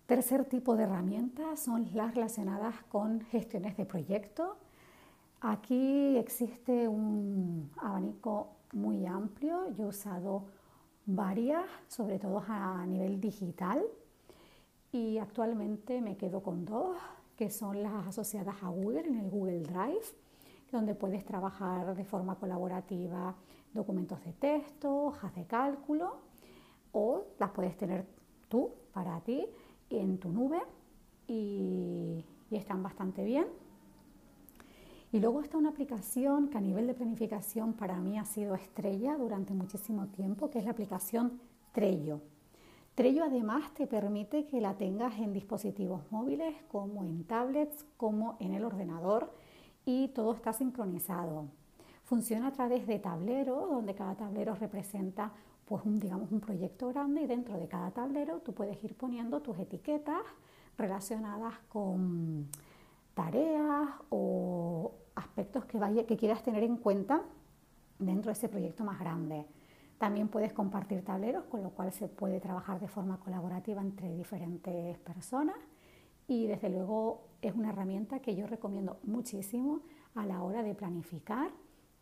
Tercer 0.10 0.46
tipo 0.46 0.75
de 0.75 0.86
herramientas 0.86 1.60
son 1.60 1.88
las 1.94 2.16
relacionadas 2.16 2.74
con 2.86 3.22
gestiones 3.22 3.78
de 3.78 3.86
proyectos. 3.86 4.58
Aquí 5.39 6.18
existe 6.18 6.88
un 6.88 7.70
abanico 7.78 8.56
muy 8.74 9.06
amplio. 9.06 9.70
Yo 9.75 9.84
he 9.84 9.88
usado 9.89 10.46
varias, 11.06 11.63
sobre 11.89 12.18
todo 12.18 12.44
a 12.48 12.84
nivel 12.88 13.22
digital, 13.22 13.84
y 14.92 15.20
actualmente 15.20 16.01
me 16.01 16.18
quedo 16.18 16.42
con 16.42 16.66
dos, 16.66 16.98
que 17.36 17.51
son 17.51 17.84
las 17.84 18.08
asociadas 18.08 18.63
a 18.63 18.70
Google 18.70 19.01
en 19.01 19.20
el 19.20 19.30
Google 19.30 19.60
Drive, 19.60 20.08
donde 20.72 20.96
puedes 20.96 21.24
trabajar 21.24 21.96
de 21.96 22.04
forma 22.04 22.34
colaborativa 22.34 23.36
documentos 23.75 24.25
de 24.25 24.34
texto, 24.34 24.92
hojas 25.06 25.36
de 25.36 25.46
cálculo, 25.46 26.18
o 26.94 27.25
las 27.38 27.51
puedes 27.51 27.78
tener 27.78 28.08
tú 28.48 28.72
para 28.92 29.22
ti 29.22 29.46
en 29.89 30.17
tu 30.17 30.29
nube 30.29 30.60
y, 31.27 32.25
están 32.51 32.81
bastante 32.81 33.24
bien. 33.24 33.46
Y 35.12 35.19
luego 35.19 35.41
está 35.41 35.58
una 35.58 35.69
aplicación 35.69 36.50
que 36.50 36.58
a 36.58 36.62
nivel 36.62 36.88
de 36.88 36.93
planificación 36.93 37.74
para 37.74 38.00
mí 38.00 38.17
ha 38.17 38.25
sido 38.25 38.55
estrella 38.55 39.15
durante 39.17 39.53
muchísimo 39.53 40.08
tiempo, 40.08 40.50
que 40.50 40.60
es 40.60 40.65
la 40.65 40.72
aplicación 40.72 41.39
Trello. 41.72 42.22
Trello 42.96 43.24
además 43.24 43.74
te 43.75 43.88
permite 43.88 44.46
que 44.46 44.60
la 44.60 44.75
tengas 44.75 45.17
en 45.19 45.31
dispositivos 45.31 46.01
móviles, 46.12 46.55
como 46.72 47.03
en 47.03 47.24
tablets, 47.24 47.86
como 47.98 48.36
en 48.39 48.53
el 48.53 48.65
ordenador 48.65 49.31
y 49.86 50.10
todo 50.10 50.34
está 50.34 50.53
sincronizado. 50.53 51.46
Funciona 52.03 52.48
a 52.48 52.51
través 52.51 52.88
de 52.88 53.00
tableros, 53.00 53.69
donde 53.69 53.96
cada 53.96 54.15
tablero 54.15 54.55
representa 54.55 55.31
pues 55.69 55.85
un, 55.85 55.99
digamos, 55.99 56.31
un 56.31 56.39
proyecto 56.39 56.88
grande 56.88 57.21
y 57.21 57.27
dentro 57.27 57.55
de 57.59 57.67
cada 57.67 57.91
tablero 57.91 58.39
tú 58.39 58.55
puedes 58.55 58.83
ir 58.83 58.97
poniendo 58.97 59.39
tus 59.43 59.59
etiquetas 59.59 60.23
relacionadas 60.75 61.59
con 61.69 62.47
tareas 63.13 63.88
o 64.09 64.95
aspectos 65.13 65.65
que, 65.65 65.77
vaya, 65.77 66.07
que 66.07 66.17
quieras 66.17 66.41
tener 66.41 66.63
en 66.63 66.77
cuenta 66.77 67.21
dentro 67.99 68.29
de 68.29 68.33
ese 68.33 68.49
proyecto 68.49 68.83
más 68.83 68.99
grande. 68.99 69.45
También 69.99 70.29
puedes 70.29 70.53
compartir 70.53 71.05
tableros, 71.05 71.43
con 71.45 71.61
lo 71.61 71.69
cual 71.69 71.93
se 71.93 72.07
puede 72.07 72.39
trabajar 72.39 72.79
de 72.79 72.88
forma 72.88 73.19
colaborativa 73.19 73.79
entre 73.79 74.15
diferentes 74.15 74.97
personas 74.97 75.57
y 76.27 76.47
desde 76.47 76.71
luego 76.71 77.27
es 77.43 77.53
una 77.53 77.69
herramienta 77.69 78.21
que 78.21 78.35
yo 78.35 78.47
recomiendo 78.47 78.97
muchísimo 79.03 79.81
a 80.15 80.25
la 80.25 80.41
hora 80.41 80.63
de 80.63 80.73
planificar 80.73 81.51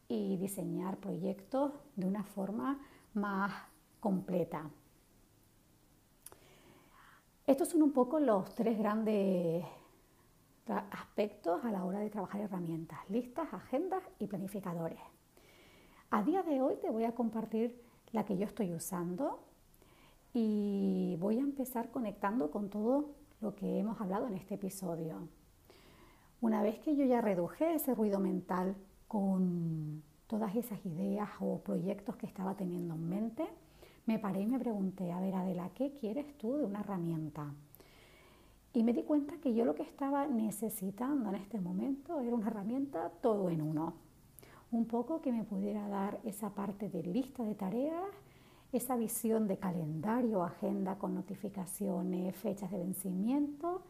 y 0.08 0.38
diseñar 0.38 0.98
proyectos 1.00 1.74
de 1.98 2.06
una 2.06 2.24
forma 2.24 2.80
más 3.14 3.52
completa. 4.00 4.70
Estos 7.46 7.70
son 7.70 7.82
un 7.82 7.94
poco 7.94 8.20
los 8.20 8.54
tres 8.56 8.78
grandes 8.78 9.66
aspectos 10.92 11.64
a 11.64 11.72
la 11.72 11.86
hora 11.86 12.00
de 12.00 12.10
trabajar 12.10 12.42
herramientas, 12.42 13.00
listas, 13.10 13.54
agendas 13.54 14.04
y 14.20 14.28
planificadores. 14.28 15.00
A 16.10 16.24
día 16.24 16.44
de 16.44 16.62
hoy 16.62 16.76
te 16.82 16.90
voy 16.90 17.06
a 17.06 17.16
compartir 17.16 17.82
la 18.12 18.26
que 18.26 18.38
yo 18.38 18.46
estoy 18.46 18.74
usando 18.74 19.40
y 20.34 21.16
voy 21.20 21.38
a 21.38 21.42
empezar 21.42 21.90
conectando 21.90 22.52
con 22.52 22.70
todo 22.70 23.16
lo 23.42 23.56
que 23.56 23.80
hemos 23.80 24.00
hablado 24.02 24.28
en 24.28 24.36
este 24.36 24.56
episodio. 24.56 25.28
Una 26.42 26.62
vez 26.62 26.80
que 26.80 26.96
yo 26.96 27.06
ya 27.06 27.22
reduje 27.22 27.76
ese 27.76 27.96
ruido 27.96 28.20
mental 28.20 28.76
con 29.08 30.04
todas 30.28 30.56
esas 30.56 30.86
ideas 30.86 31.30
o 31.40 31.60
proyectos 31.60 32.16
que 32.18 32.26
estaba 32.26 32.56
teniendo 32.56 32.94
en 32.94 33.10
mente, 33.10 33.48
me 34.06 34.20
paré 34.20 34.42
y 34.42 34.48
me 34.48 34.60
pregunté, 34.60 35.12
a 35.12 35.20
ver 35.20 35.36
Adela, 35.36 35.70
¿qué 35.74 35.92
quieres 35.92 36.38
tú 36.38 36.58
de 36.58 36.66
una 36.66 36.82
herramienta? 36.82 37.54
Y 38.74 38.84
me 38.84 38.94
di 38.94 39.04
cuenta 39.04 39.36
que 39.42 39.54
yo 39.56 39.66
lo 39.66 39.76
que 39.76 39.84
estaba 39.84 40.28
necesitando 40.28 41.30
en 41.30 41.36
este 41.36 41.60
momento 41.60 42.20
era 42.20 42.36
una 42.36 42.48
herramienta 42.48 43.10
todo 43.22 43.50
en 43.50 43.62
uno. 43.62 43.94
Un 44.72 44.86
poco 44.86 45.22
que 45.22 45.32
me 45.32 45.44
pudiera 45.44 45.88
dar 45.88 46.20
esa 46.24 46.52
parte 46.52 46.90
de 46.90 47.02
lista 47.04 47.44
de 47.44 47.56
tareas, 47.56 48.04
esa 48.72 48.96
visión 48.98 49.48
de 49.48 49.58
calendario, 49.58 50.44
agenda 50.44 50.98
con 50.98 51.16
notificaciones, 51.16 52.36
fechas 52.36 52.70
de 52.70 52.78
vencimiento, 52.78 53.82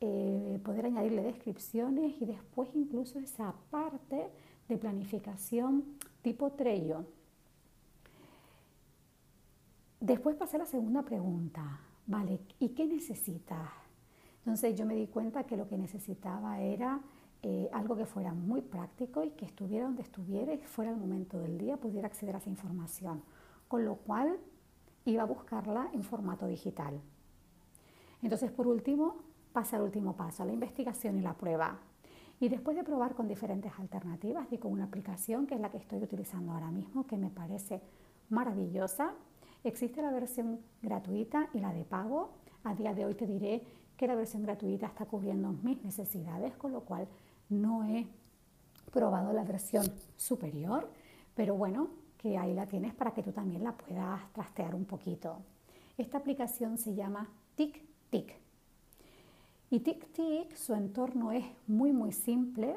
eh, 0.00 0.58
poder 0.64 0.86
añadirle 0.86 1.22
descripciones 1.22 2.20
y 2.20 2.24
después 2.24 2.68
incluso 2.74 3.18
esa 3.18 3.54
parte 3.70 4.28
de 4.68 4.78
planificación 4.78 5.84
tipo 6.22 6.52
Trello. 6.52 7.04
Después 10.00 10.36
pasé 10.36 10.56
a 10.56 10.60
la 10.60 10.66
segunda 10.66 11.02
pregunta, 11.02 11.80
¿vale? 12.06 12.40
¿Y 12.58 12.70
qué 12.70 12.86
necesitas? 12.86 13.70
Entonces 14.38 14.76
yo 14.78 14.86
me 14.86 14.94
di 14.94 15.06
cuenta 15.06 15.44
que 15.44 15.56
lo 15.56 15.68
que 15.68 15.76
necesitaba 15.76 16.60
era 16.60 17.00
eh, 17.42 17.68
algo 17.72 17.96
que 17.96 18.06
fuera 18.06 18.32
muy 18.32 18.60
práctico 18.60 19.24
y 19.24 19.30
que 19.30 19.44
estuviera 19.44 19.86
donde 19.86 20.02
estuviera 20.02 20.56
fuera 20.66 20.90
el 20.90 20.96
momento 20.96 21.38
del 21.38 21.58
día 21.58 21.76
pudiera 21.76 22.06
acceder 22.06 22.34
a 22.34 22.38
esa 22.38 22.50
información. 22.50 23.22
Con 23.68 23.84
lo 23.84 23.96
cual 23.96 24.38
iba 25.04 25.22
a 25.22 25.26
buscarla 25.26 25.90
en 25.92 26.02
formato 26.02 26.46
digital. 26.46 27.00
Entonces, 28.22 28.50
por 28.50 28.66
último, 28.66 29.16
pasa 29.52 29.76
al 29.76 29.82
último 29.82 30.16
paso, 30.16 30.44
la 30.44 30.52
investigación 30.52 31.18
y 31.18 31.22
la 31.22 31.34
prueba. 31.34 31.78
Y 32.38 32.48
después 32.48 32.76
de 32.76 32.84
probar 32.84 33.14
con 33.14 33.28
diferentes 33.28 33.72
alternativas 33.78 34.46
y 34.50 34.58
con 34.58 34.72
una 34.72 34.84
aplicación 34.84 35.46
que 35.46 35.54
es 35.54 35.60
la 35.60 35.70
que 35.70 35.78
estoy 35.78 36.02
utilizando 36.02 36.52
ahora 36.52 36.70
mismo, 36.70 37.06
que 37.06 37.16
me 37.16 37.30
parece 37.30 37.80
maravillosa, 38.28 39.14
existe 39.64 40.02
la 40.02 40.10
versión 40.10 40.60
gratuita 40.82 41.48
y 41.54 41.60
la 41.60 41.72
de 41.72 41.84
pago. 41.84 42.32
A 42.64 42.74
día 42.74 42.92
de 42.94 43.06
hoy 43.06 43.14
te 43.14 43.26
diré 43.26 43.62
que 43.96 44.06
la 44.06 44.14
versión 44.14 44.42
gratuita 44.42 44.86
está 44.86 45.06
cubriendo 45.06 45.52
mis 45.62 45.82
necesidades, 45.82 46.54
con 46.56 46.72
lo 46.72 46.80
cual 46.80 47.08
no 47.48 47.84
he 47.84 48.06
probado 48.92 49.32
la 49.32 49.44
versión 49.44 49.86
superior, 50.16 50.90
pero 51.34 51.54
bueno, 51.54 51.88
que 52.18 52.36
ahí 52.36 52.54
la 52.54 52.66
tienes 52.66 52.94
para 52.94 53.12
que 53.12 53.22
tú 53.22 53.32
también 53.32 53.64
la 53.64 53.72
puedas 53.72 54.32
trastear 54.32 54.74
un 54.74 54.84
poquito. 54.84 55.38
Esta 55.96 56.18
aplicación 56.18 56.76
se 56.76 56.94
llama 56.94 57.28
TicTic. 57.54 58.45
Y 59.68 59.80
TicTic, 59.80 60.54
su 60.54 60.74
entorno 60.74 61.32
es 61.32 61.44
muy 61.66 61.92
muy 61.92 62.12
simple 62.12 62.76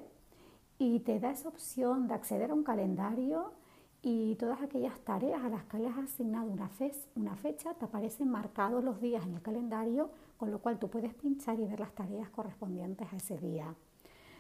y 0.80 1.02
te 1.02 1.19
da 1.19 1.32
esa 1.32 1.49
opción 1.49 2.08
de 2.08 2.15
acceder 2.15 2.49
a 2.49 2.56
un 2.56 2.63
calendario 2.63 3.54
y 4.02 4.36
todas 4.36 4.62
aquellas 4.62 4.97
tareas 5.02 5.43
a 5.43 5.49
las 5.49 5.65
que 5.65 5.78
le 5.78 5.88
has 5.88 5.97
asignado 5.97 6.49
una, 6.49 6.69
una 7.15 7.36
fecha 7.36 7.73
te 7.75 7.86
aparecen 7.86 8.30
marcados 8.30 8.84
los 8.84 8.99
días 9.02 9.23
en 9.25 9.36
el 9.36 9.41
calendario, 9.41 10.10
con 10.38 10.52
lo 10.52 10.60
cual 10.60 10.80
tú 10.80 10.89
puedes 10.89 11.13
pinchar 11.13 11.60
y 11.60 11.65
ver 11.65 11.80
las 11.80 11.93
tareas 11.93 12.30
correspondientes 12.30 13.12
a 13.12 13.17
ese 13.17 13.38
día. 13.38 13.75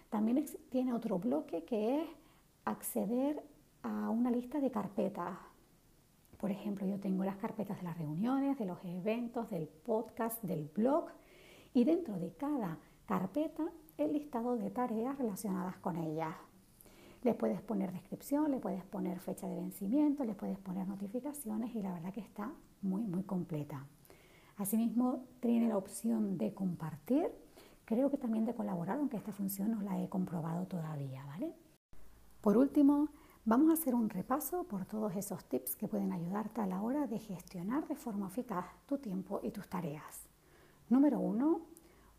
También 0.09 0.43
tiene 0.71 0.93
otro 0.93 1.19
bloque 1.19 1.65
que 1.65 2.01
es 2.01 2.09
acceder 2.65 3.43
a 3.83 4.09
una 4.09 4.31
lista 4.31 4.59
de 4.59 4.71
carpetas. 4.71 5.37
Por 6.39 6.49
ejemplo, 6.49 6.87
yo 6.87 6.99
tengo 6.99 7.23
las 7.23 7.35
carpetas 7.35 7.77
de 7.77 7.83
las 7.83 7.97
reuniones, 7.97 8.57
de 8.57 8.65
los 8.65 8.83
eventos, 8.85 9.49
del 9.51 9.67
podcast, 9.67 10.41
del 10.41 10.69
blog 10.73 11.09
y 11.73 11.83
dentro 11.83 12.17
de 12.19 12.31
cada 12.33 12.77
carpeta 13.05 13.65
el 13.97 14.13
listado 14.13 14.55
de 14.55 14.69
tareas 14.69 15.17
relacionadas 15.17 15.77
con 15.77 15.97
ellas. 15.97 16.35
Le 17.21 17.33
puedes 17.33 17.61
poner 17.61 17.91
descripción, 17.91 18.51
le 18.51 18.59
puedes 18.59 18.83
poner 18.85 19.19
fecha 19.19 19.47
de 19.47 19.55
vencimiento, 19.55 20.23
le 20.23 20.35
puedes 20.35 20.57
poner 20.57 20.87
notificaciones 20.87 21.75
y 21.75 21.81
la 21.81 21.93
verdad 21.93 22.13
que 22.13 22.21
está 22.21 22.51
muy, 22.81 23.03
muy 23.03 23.23
completa. 23.23 23.85
Asimismo, 24.55 25.25
tiene 25.41 25.67
la 25.67 25.77
opción 25.77 26.37
de 26.37 26.53
compartir, 26.53 27.29
creo 27.83 28.09
que 28.09 28.17
también 28.17 28.45
de 28.45 28.53
colaborar, 28.53 28.99
aunque 28.99 29.17
esta 29.17 29.33
función 29.33 29.71
no 29.71 29.81
la 29.81 30.01
he 30.01 30.07
comprobado 30.07 30.65
todavía, 30.67 31.25
¿vale? 31.25 31.53
Por 32.41 32.57
último, 32.57 33.09
vamos 33.43 33.69
a 33.69 33.73
hacer 33.73 33.95
un 33.95 34.09
repaso 34.09 34.63
por 34.63 34.85
todos 34.85 35.15
esos 35.15 35.43
tips 35.45 35.75
que 35.75 35.89
pueden 35.89 36.13
ayudarte 36.13 36.61
a 36.61 36.67
la 36.67 36.81
hora 36.81 37.05
de 37.07 37.19
gestionar 37.19 37.85
de 37.87 37.95
forma 37.95 38.27
eficaz 38.27 38.65
tu 38.85 38.97
tiempo 38.97 39.41
y 39.43 39.51
tus 39.51 39.67
tareas. 39.67 40.28
Número 40.89 41.19
uno, 41.19 41.61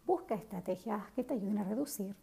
busca 0.06 0.36
estrategias 0.36 1.10
que 1.12 1.24
te 1.24 1.34
ayuden 1.34 1.58
a 1.58 1.64
reducir 1.64 2.14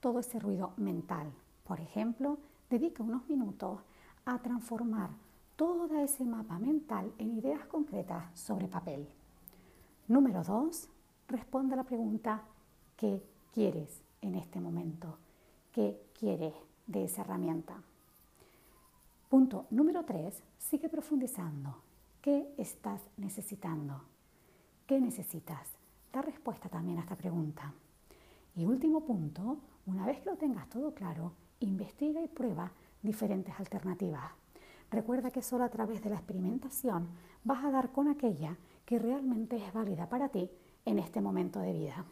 todo 0.00 0.20
ese 0.20 0.38
ruido 0.38 0.72
mental. 0.78 1.30
Por 1.64 1.78
ejemplo, 1.78 2.38
dedica 2.70 3.02
unos 3.02 3.28
minutos 3.28 3.80
a 4.24 4.38
transformar 4.38 5.10
todo 5.56 5.94
ese 5.98 6.24
mapa 6.24 6.58
mental 6.58 7.12
en 7.18 7.36
ideas 7.36 7.66
concretas 7.66 8.24
sobre 8.32 8.66
papel. 8.66 9.06
Número 10.08 10.42
dos, 10.42 10.88
responde 11.28 11.74
a 11.74 11.76
la 11.76 11.84
pregunta 11.84 12.44
¿qué 12.96 13.22
quieres 13.52 14.00
en 14.22 14.36
este 14.36 14.58
momento? 14.58 15.18
¿Qué 15.70 16.00
quieres 16.18 16.54
de 16.86 17.04
esa 17.04 17.20
herramienta? 17.20 17.74
Punto 19.28 19.66
número 19.70 20.02
tres, 20.06 20.42
sigue 20.58 20.88
profundizando. 20.88 21.76
¿Qué 22.22 22.54
estás 22.56 23.02
necesitando? 23.18 24.00
¿Qué 24.86 24.98
necesitas? 24.98 25.79
Da 26.12 26.22
respuesta 26.22 26.68
también 26.68 26.98
a 26.98 27.02
esta 27.02 27.16
pregunta. 27.16 27.72
Y 28.56 28.64
último 28.64 29.04
punto, 29.04 29.58
una 29.86 30.06
vez 30.06 30.20
que 30.20 30.30
lo 30.30 30.36
tengas 30.36 30.68
todo 30.68 30.92
claro, 30.92 31.32
investiga 31.60 32.20
y 32.20 32.28
prueba 32.28 32.72
diferentes 33.02 33.58
alternativas. 33.58 34.32
Recuerda 34.90 35.30
que 35.30 35.42
solo 35.42 35.64
a 35.64 35.68
través 35.68 36.02
de 36.02 36.10
la 36.10 36.16
experimentación 36.16 37.08
vas 37.44 37.64
a 37.64 37.70
dar 37.70 37.92
con 37.92 38.08
aquella 38.08 38.56
que 38.84 38.98
realmente 38.98 39.56
es 39.56 39.72
válida 39.72 40.08
para 40.08 40.28
ti 40.30 40.50
en 40.84 40.98
este 40.98 41.20
momento 41.20 41.60
de 41.60 41.72
vida. 41.72 42.04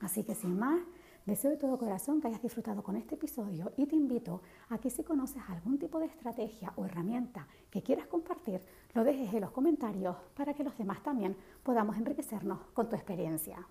Así 0.00 0.24
que 0.24 0.34
sin 0.34 0.58
más, 0.58 0.80
Deseo 1.26 1.52
de 1.52 1.56
todo 1.56 1.78
corazón 1.78 2.20
que 2.20 2.28
hayas 2.28 2.42
disfrutado 2.42 2.82
con 2.82 2.96
este 2.96 3.14
episodio 3.14 3.72
y 3.78 3.86
te 3.86 3.96
invito 3.96 4.42
a 4.68 4.76
que 4.76 4.90
si 4.90 5.02
conoces 5.02 5.42
algún 5.48 5.78
tipo 5.78 5.98
de 5.98 6.04
estrategia 6.04 6.74
o 6.76 6.84
herramienta 6.84 7.48
que 7.70 7.82
quieras 7.82 8.06
compartir, 8.08 8.60
lo 8.94 9.02
dejes 9.02 9.34
en 9.34 9.40
los 9.40 9.50
comentarios 9.50 10.16
para 10.36 10.54
que 10.54 10.64
los 10.64 10.76
demás 10.78 11.02
también 11.02 11.36
podamos 11.62 11.96
enriquecernos 11.96 12.58
con 12.72 12.88
tu 12.88 12.96
experiencia. 12.96 13.66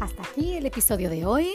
Hasta 0.00 0.22
aquí 0.22 0.54
el 0.54 0.66
episodio 0.66 1.08
de 1.08 1.24
hoy. 1.24 1.48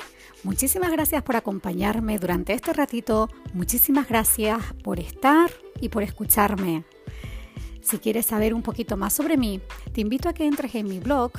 Muchísimas 0.43 0.91
gracias 0.91 1.23
por 1.23 1.36
acompañarme 1.36 2.17
durante 2.19 2.54
este 2.54 2.73
ratito. 2.73 3.30
Muchísimas 3.54 4.08
gracias 4.08 4.60
por 4.84 4.99
estar 4.99 5.49
y 5.80 5.89
por 5.89 6.04
escucharme. 6.04 6.84
Si 7.84 8.00
quieres 8.00 8.26
saber 8.26 8.54
un 8.54 8.63
poquito 8.63 8.98
más 8.98 9.13
sobre 9.13 9.38
mí, 9.38 9.62
te 9.91 10.02
invito 10.02 10.30
a 10.30 10.34
que 10.34 10.48
entres 10.48 10.74
en 10.76 10.88
mi 10.88 11.00
blog 11.00 11.32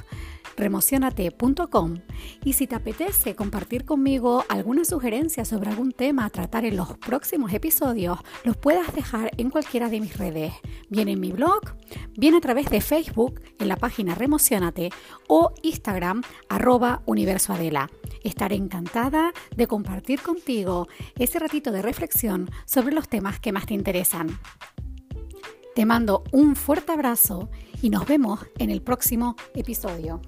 remocionate.com 0.56 1.96
y 2.44 2.52
si 2.52 2.66
te 2.66 2.76
apetece 2.76 3.34
compartir 3.34 3.84
conmigo 3.84 4.44
alguna 4.48 4.84
sugerencia 4.84 5.44
sobre 5.44 5.70
algún 5.70 5.92
tema 5.92 6.26
a 6.26 6.30
tratar 6.30 6.64
en 6.64 6.76
los 6.76 6.96
próximos 6.98 7.52
episodios, 7.52 8.18
los 8.44 8.56
puedas 8.56 8.94
dejar 8.94 9.30
en 9.36 9.50
cualquiera 9.50 9.88
de 9.88 10.00
mis 10.00 10.16
redes, 10.16 10.52
bien 10.90 11.08
en 11.08 11.18
mi 11.18 11.32
blog, 11.32 11.60
bien 12.16 12.34
a 12.34 12.40
través 12.40 12.70
de 12.70 12.80
Facebook 12.80 13.40
en 13.58 13.68
la 13.68 13.76
página 13.76 14.14
Remocionate 14.14 14.90
o 15.28 15.52
Instagram 15.62 16.22
arroba 16.48 17.02
universoadela. 17.06 17.90
Estaré 18.22 18.56
encantada 18.56 19.32
de 19.56 19.66
compartir 19.66 20.20
contigo 20.20 20.88
ese 21.18 21.38
ratito 21.38 21.72
de 21.72 21.82
reflexión 21.82 22.50
sobre 22.64 22.94
los 22.94 23.08
temas 23.08 23.40
que 23.40 23.52
más 23.52 23.66
te 23.66 23.74
interesan. 23.74 24.38
Te 25.74 25.86
mando 25.86 26.22
un 26.30 26.54
fuerte 26.54 26.92
abrazo 26.92 27.48
y 27.82 27.90
nos 27.90 28.06
vemos 28.06 28.46
en 28.60 28.70
el 28.70 28.80
próximo 28.80 29.34
episodio. 29.56 30.20